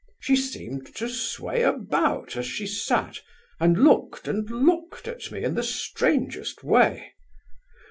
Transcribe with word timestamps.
She 0.19 0.35
seemed 0.35 0.95
to 0.95 1.07
sway 1.07 1.61
about 1.61 2.35
as 2.35 2.47
she 2.47 2.65
sat, 2.65 3.19
and 3.59 3.83
looked 3.83 4.27
and 4.27 4.49
looked 4.49 5.07
at 5.07 5.29
me 5.31 5.43
in 5.43 5.53
the 5.53 5.61
strangest 5.61 6.63
way. 6.63 7.13